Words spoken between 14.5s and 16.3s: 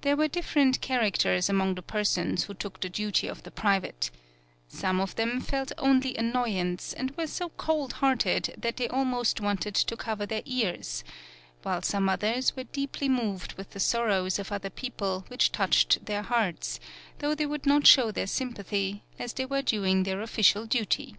other people which touched their